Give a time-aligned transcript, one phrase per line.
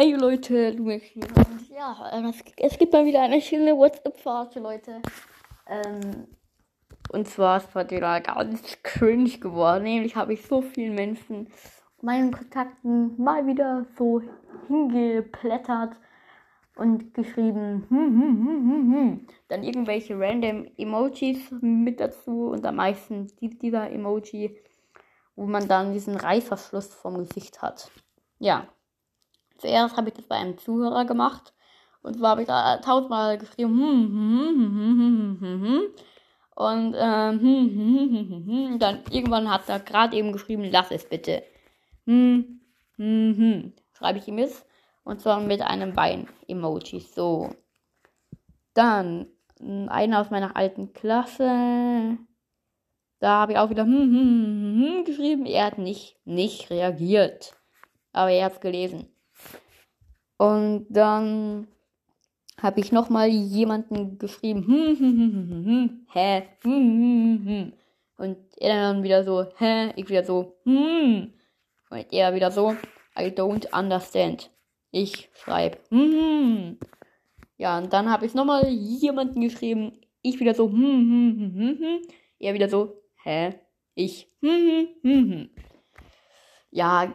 [0.00, 1.26] Ey Leute, Lumex hier.
[1.76, 5.02] Ja, ähm, es, gibt mal wieder eine schöne WhatsApp-Phase, Leute.
[5.66, 6.28] Ähm,
[7.10, 9.82] und zwar ist heute wieder ganz cringe geworden.
[9.82, 11.48] Nämlich habe ich so vielen Menschen
[12.00, 14.22] meinen Kontakten mal wieder so
[14.68, 15.96] hingeplättert
[16.76, 19.26] und geschrieben, hm, hm, hm, hm, hm.
[19.48, 24.62] dann irgendwelche random Emojis mit dazu und am meisten dieser Emoji,
[25.34, 27.90] wo man dann diesen Reißverschluss vom Gesicht hat.
[28.38, 28.68] Ja.
[29.58, 31.52] Zuerst habe ich das bei einem Zuhörer gemacht.
[32.02, 35.82] Und zwar habe ich da tausendmal geschrieben, hm, hm, hm, hm, hm, hm, hm.
[36.54, 38.78] Und ähm, hm, hm, hm, hm, hm.
[38.78, 41.42] dann irgendwann hat er gerade eben geschrieben, lass es bitte.
[42.06, 42.60] Hm,
[42.96, 43.72] hm, hm.
[43.96, 44.64] Schreibe ich ihm jetzt.
[45.04, 47.00] Und zwar mit einem Bein-Emoji.
[47.00, 47.50] So.
[48.74, 49.26] Dann
[49.88, 52.18] einer aus meiner alten Klasse.
[53.20, 55.46] Da habe ich auch wieder hm, hm, hm, hm, geschrieben.
[55.46, 57.54] Er hat nicht, nicht reagiert.
[58.12, 59.08] Aber er hat es gelesen.
[60.38, 61.66] Und dann
[62.62, 67.72] habe ich nochmal jemanden geschrieben, hm, hm, hm, hm, hm, hm, hä, hm, hm, hm.
[68.16, 71.32] Und er dann wieder so, hä, ich wieder so, hm.
[71.90, 72.72] Und er wieder so,
[73.18, 74.50] I don't understand.
[74.92, 76.78] Ich schreibe, hm.
[77.56, 81.78] Ja, und dann habe ich nochmal jemanden geschrieben, ich wieder so, hm, hm, hm, hm,
[81.78, 81.98] hm.
[82.38, 83.54] Er wieder so, hä,
[83.94, 85.50] ich, hm, hm, hm, hm.
[86.70, 87.12] Ja,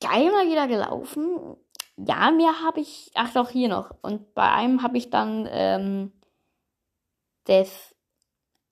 [0.00, 1.56] geil mal wieder gelaufen
[1.96, 3.10] ja, mehr habe ich.
[3.14, 3.94] Ach doch, hier noch.
[4.02, 6.12] Und bei einem habe ich dann ähm,
[7.44, 7.94] das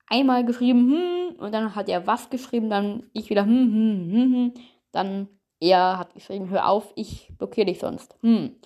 [0.06, 4.34] einmal geschrieben, hm, und dann hat er was geschrieben, dann ich wieder, hm, hm, hm,
[4.34, 4.54] hm.
[4.92, 5.28] Dann
[5.60, 8.16] er hat geschrieben, hör auf, ich blockiere dich sonst.
[8.22, 8.56] Hm.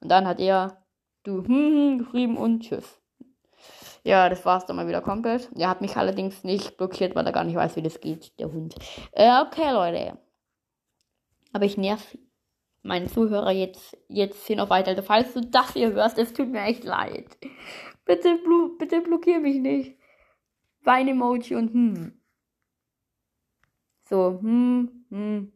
[0.00, 0.82] Und dann hat er,
[1.22, 3.00] du, hm, hm, geschrieben und tschüss.
[4.04, 5.48] Ja, das war's dann mal wieder komplett.
[5.56, 8.52] Er hat mich allerdings nicht blockiert, weil er gar nicht weiß, wie das geht, der
[8.52, 8.74] Hund.
[9.12, 10.18] Äh, okay, Leute.
[11.52, 12.16] Aber ich nerv
[12.82, 14.90] meine Zuhörer jetzt, jetzt hier noch weiter.
[14.90, 17.38] Also, falls du das hier hörst, es tut mir echt leid.
[18.04, 19.98] Bitte, blu bitte blockier mich nicht.
[20.82, 22.20] Wein-Emoji und hm.
[24.04, 25.52] So, hm, hm,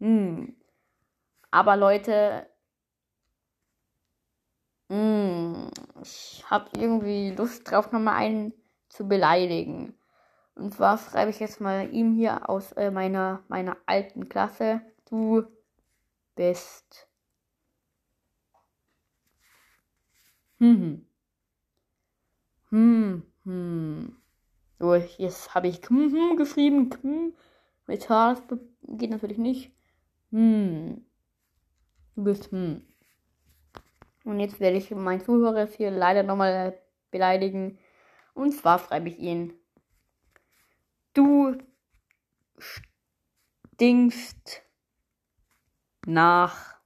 [0.00, 0.56] hm.
[1.50, 2.46] Aber Leute,
[4.88, 5.70] hm,
[6.02, 8.52] ich habe irgendwie Lust drauf, nochmal einen
[8.88, 9.94] zu beleidigen.
[10.54, 14.80] Und zwar schreibe ich jetzt mal ihm hier aus äh, meiner, meiner alten Klasse.
[15.10, 15.44] Du
[16.36, 17.08] bist.
[20.60, 21.06] Hm.
[22.70, 23.22] Hm.
[23.44, 24.16] Hm.
[24.78, 26.90] So, jetzt habe ich hm, hm geschrieben.
[27.02, 27.34] Hm.
[27.86, 28.36] Mit H
[28.82, 29.72] geht natürlich nicht.
[30.30, 31.04] Hm.
[32.14, 32.82] Du bist hm.
[34.24, 36.78] Und jetzt werde ich meinen Zuhörer hier leider nochmal
[37.10, 37.78] beleidigen.
[38.34, 39.54] Und zwar schreibe ich ihn.
[41.14, 41.56] Du
[42.58, 44.65] stinkst
[46.06, 46.76] nach.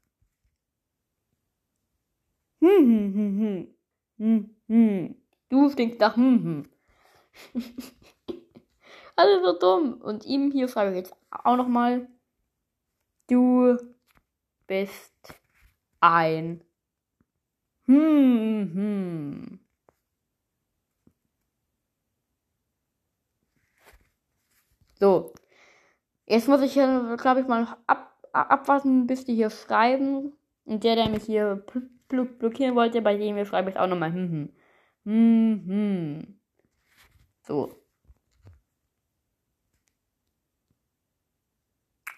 [2.61, 3.77] Hm,
[4.19, 5.17] hm, hm.
[5.49, 6.17] Du stinkst nach.
[9.17, 10.01] Alles so dumm.
[10.01, 12.09] Und ihm hier frage ich jetzt auch nochmal.
[13.29, 13.77] Du
[14.67, 15.15] bist
[16.01, 16.63] ein.
[25.01, 25.33] So.
[26.27, 30.33] Jetzt muss ich, glaube ich, mal ab abwarten, bis die hier schreiben.
[30.65, 31.65] Und der, der mich hier
[32.09, 34.53] blockieren wollte, bei dem wir schreiben ich auch nochmal hm, hm.
[35.05, 36.41] Hm, hm.
[37.43, 37.81] So.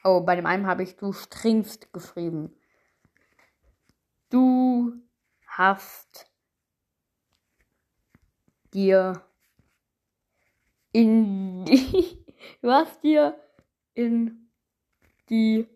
[0.04, 2.52] Oh, bei dem einen habe ich du stringst geschrieben.
[4.30, 4.92] Du
[5.46, 6.26] hast
[8.74, 9.22] dir
[10.92, 12.24] in die,
[12.62, 13.38] du hast dir
[13.94, 14.50] in
[15.28, 15.68] die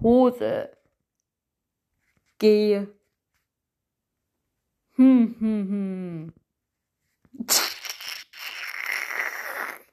[0.00, 0.70] Hose.
[2.38, 2.86] Geh.
[4.96, 6.32] Hm, hm, hm.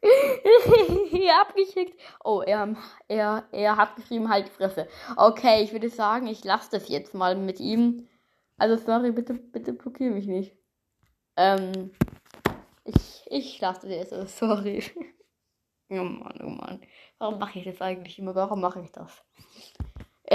[1.10, 2.00] Hier abgeschickt.
[2.24, 2.76] Oh, er,
[3.08, 4.88] er, er hat geschrieben, halt Fresse.
[5.16, 8.08] Okay, ich würde sagen, ich lasse das jetzt mal mit ihm.
[8.58, 10.56] Also, sorry, bitte, bitte blockiere mich nicht.
[11.38, 11.92] Ähm,
[12.86, 14.84] ich, ich lasse das jetzt, also, sorry.
[15.90, 16.82] oh Mann, oh Mann.
[17.18, 18.36] Warum mache ich das eigentlich immer?
[18.36, 19.24] Warum mache ich das?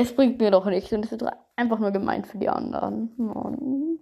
[0.00, 1.24] Es bringt mir doch nichts und es ist
[1.56, 3.12] einfach nur gemeint für die anderen.
[3.16, 3.98] Mann.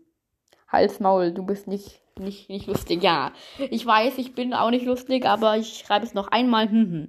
[0.69, 3.03] Hals, Maul, du bist nicht, nicht, nicht lustig.
[3.03, 6.69] Ja, ich weiß, ich bin auch nicht lustig, aber ich schreibe es noch einmal.
[6.69, 7.09] Hm, hm.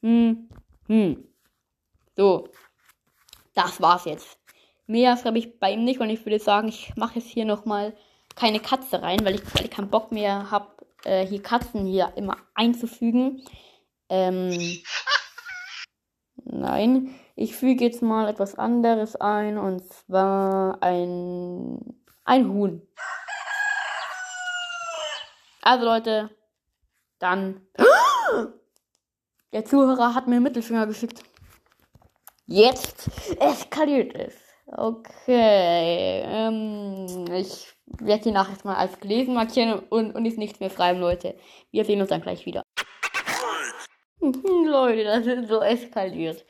[0.00, 0.48] Hm,
[0.86, 1.28] hm.
[2.16, 2.48] So.
[3.54, 4.38] Das war's jetzt.
[4.86, 7.94] Mehr schreibe ich bei ihm nicht und ich würde sagen, ich mache jetzt hier nochmal
[8.34, 10.68] keine Katze rein, weil ich, weil ich keinen Bock mehr habe,
[11.04, 13.42] äh, hier Katzen hier immer einzufügen.
[14.08, 14.48] Ähm,
[16.60, 17.14] nein.
[17.36, 21.78] Ich füge jetzt mal etwas anderes ein und zwar ein,
[22.24, 22.82] ein Huhn.
[25.62, 26.30] Also Leute,
[27.18, 27.60] dann.
[29.52, 31.22] Der Zuhörer hat mir einen Mittelfinger geschickt.
[32.46, 34.34] Jetzt eskaliert es.
[34.66, 36.22] Okay.
[36.24, 41.00] Ähm, ich werde die Nachricht mal als gelesen markieren und, und ist nichts mehr schreiben,
[41.00, 41.36] Leute.
[41.70, 42.62] Wir sehen uns dann gleich wieder.
[44.66, 46.44] Leute, das ist so eskaliert.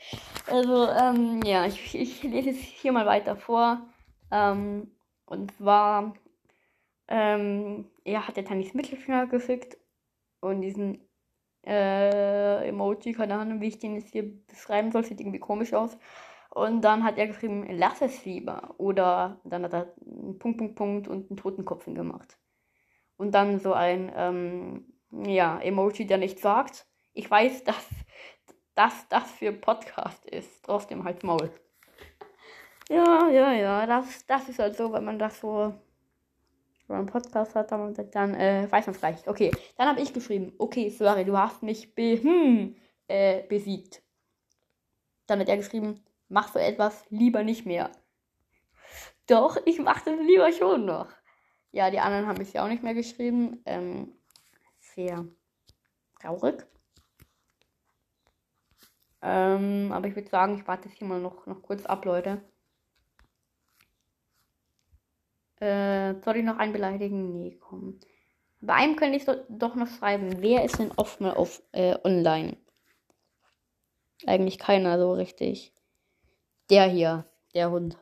[0.47, 3.87] Also, ähm, ja, ich, ich lese es hier mal weiter vor.
[4.31, 4.91] Ähm,
[5.27, 6.15] und zwar,
[7.09, 9.77] ähm, er hat der Tannis Mittelfinger geschickt
[10.41, 11.09] und diesen
[11.67, 15.97] äh, Emoji, keine Ahnung, wie ich den jetzt hier beschreiben soll, sieht irgendwie komisch aus.
[16.51, 18.75] Und dann hat er geschrieben, lass es lieber.
[18.79, 22.39] Oder dann hat er einen Punkt, Punkt, Punkt und einen Totenkopf gemacht.
[23.17, 26.88] Und dann so ein, ähm, ja, Emoji, der nicht sagt,
[27.19, 27.89] ich weiß, dass
[28.75, 30.65] das das für Podcast ist.
[30.65, 31.51] Trotzdem halt Maul.
[32.89, 35.75] Ja, ja, ja, das, das ist halt so, wenn man das so
[36.87, 39.29] wenn man einen Podcast hat, dann, dann äh, weiß man es gleich.
[39.29, 42.77] Okay, dann habe ich geschrieben, okay, sorry, du hast mich be hm,
[43.09, 44.03] äh, besiegt.
[45.27, 47.91] Dann hat er geschrieben, mach so etwas lieber nicht mehr.
[49.27, 51.09] Doch, ich mache das lieber schon noch.
[51.73, 53.61] Ja, die anderen haben es ja auch nicht mehr geschrieben.
[53.67, 54.13] Ähm,
[54.79, 55.27] sehr
[56.21, 56.67] traurig.
[59.23, 62.41] Ähm, aber ich würde sagen, ich warte jetzt hier mal noch, noch kurz ab, Leute.
[65.61, 67.33] Äh, soll ich noch einen beleidigen?
[67.33, 67.99] Nee, komm.
[68.61, 70.41] Bei einem könnte ich so, doch noch schreiben.
[70.41, 72.57] Wer ist denn oft mal auf äh, online?
[74.27, 75.73] Eigentlich keiner so richtig.
[76.71, 77.25] Der hier,
[77.55, 77.97] der Hund.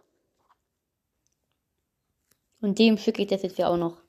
[2.61, 4.03] Und dem schicke ich das jetzt ja auch noch.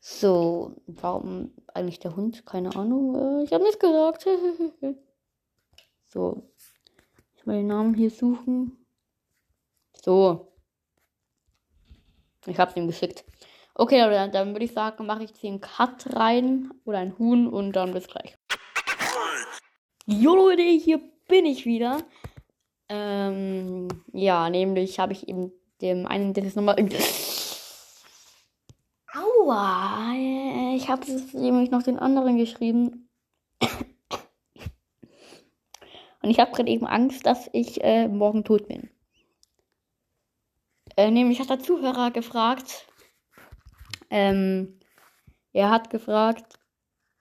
[0.00, 2.44] So, warum eigentlich der Hund?
[2.46, 3.40] Keine Ahnung.
[3.40, 4.26] Äh, ich habe nichts gesagt.
[6.06, 6.50] so.
[7.36, 8.86] Ich will den Namen hier suchen.
[10.04, 10.52] So.
[12.46, 13.24] Ich hab's ihm geschickt.
[13.74, 17.72] Okay, dann, dann würde ich sagen, mache ich 10 Cut rein oder ein Huhn und
[17.72, 18.36] dann bis gleich.
[20.06, 22.02] Jo Leute, hier bin ich wieder.
[22.88, 26.76] Ähm, ja, nämlich habe ich eben dem einen, das ist nochmal.
[29.12, 30.14] Aua!
[30.74, 33.05] Ich habe nämlich noch den anderen geschrieben.
[36.26, 38.90] Und ich habe gerade eben Angst, dass ich äh, morgen tot bin.
[40.96, 42.88] Äh, nämlich hat der Zuhörer gefragt.
[44.10, 44.80] Ähm,
[45.52, 46.58] er hat gefragt,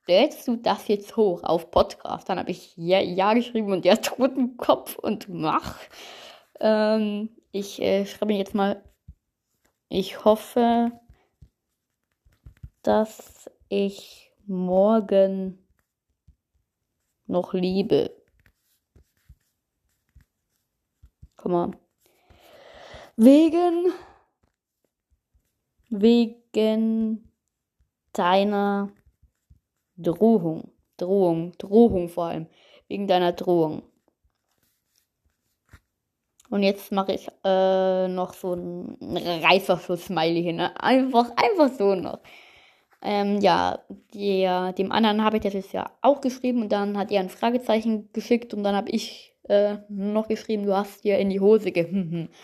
[0.08, 2.30] lädst du das jetzt hoch auf Podcast?
[2.30, 5.78] Dann habe ich ja, ja geschrieben und der Totenkopf und mach.
[6.60, 8.84] Ähm, ich äh, schreibe jetzt mal,
[9.88, 10.92] ich hoffe,
[12.82, 15.64] dass ich morgen
[17.28, 18.10] noch liebe.
[21.35, 21.35] Komm mal.
[23.16, 23.94] Wegen,
[25.90, 27.32] wegen
[28.14, 28.90] deiner
[29.98, 30.72] Drohung.
[30.98, 32.48] Drohung, Drohung vor allem.
[32.88, 33.84] Wegen deiner Drohung.
[36.50, 40.58] Und jetzt mache ich äh, noch so ein Reißverschluss-Smiley hin.
[40.58, 40.80] Ne?
[40.82, 42.20] Einfach, einfach so noch.
[43.02, 43.80] Ähm, ja,
[44.14, 47.30] der, dem anderen habe ich das jetzt ja auch geschrieben und dann hat er ein
[47.30, 51.72] Fragezeichen geschickt und dann habe ich äh, noch geschrieben, du hast dir in die Hose
[51.72, 51.90] ge...
[51.90, 52.30] Hm.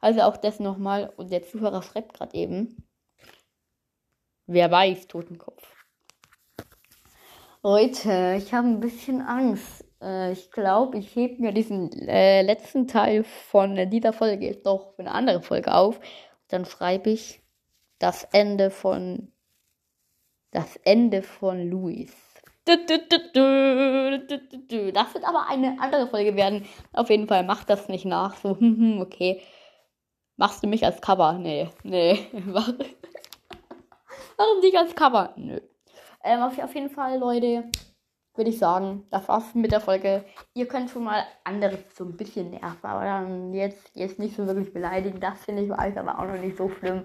[0.00, 1.14] Also auch das nochmal.
[1.16, 2.86] Und der Zuhörer schreibt gerade eben.
[4.46, 5.62] Wer weiß, Totenkopf.
[7.62, 9.82] Leute, ich habe ein bisschen Angst.
[10.02, 14.92] Äh, ich glaube, ich hebe mir diesen äh, letzten Teil von dieser Folge jetzt noch
[14.94, 15.98] für eine andere Folge auf.
[16.48, 17.40] Dann schreibe ich
[17.98, 19.32] das Ende von
[20.50, 22.14] das Ende von Luis.
[24.92, 26.64] Das wird aber eine andere Folge werden.
[26.92, 28.36] Auf jeden Fall macht das nicht nach.
[28.36, 28.56] So,
[29.00, 29.42] okay.
[30.36, 31.34] Machst du mich als Cover?
[31.34, 32.26] Nee, nee.
[34.36, 35.32] Warum dich als Cover?
[35.36, 35.60] Nö.
[36.24, 37.70] Ähm, auf, jeden Fall, Leute,
[38.34, 40.24] würde ich sagen, das war's mit der Folge.
[40.54, 44.46] Ihr könnt schon mal anderes so ein bisschen nerven, aber dann jetzt, jetzt nicht so
[44.46, 45.20] wirklich beleidigen.
[45.20, 47.04] Das finde ich weiß aber auch noch nicht so schlimm.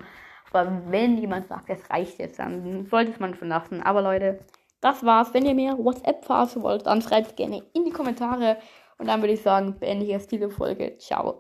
[0.52, 3.84] Aber wenn jemand sagt, es reicht jetzt, dann sollte es man schon lassen.
[3.84, 4.40] Aber Leute,
[4.82, 5.34] das war's.
[5.34, 8.58] Wenn ihr mehr WhatsApp verarschen wollt, dann schreibt es gerne in die Kommentare.
[8.98, 10.98] Und dann würde ich sagen, beende ich jetzt diese Folge.
[10.98, 11.40] Ciao.